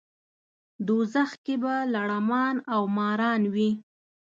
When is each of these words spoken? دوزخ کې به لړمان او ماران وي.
دوزخ 0.85 1.29
کې 1.45 1.55
به 1.61 1.73
لړمان 1.93 2.55
او 2.73 2.81
ماران 2.97 3.41
وي. 3.53 3.71